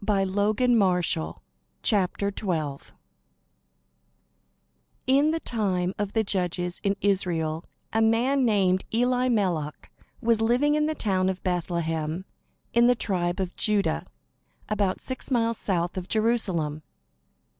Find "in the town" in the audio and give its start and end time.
10.73-11.29